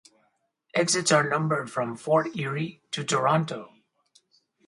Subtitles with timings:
[0.73, 3.71] Exits are numbered from Fort Erie to Toronto.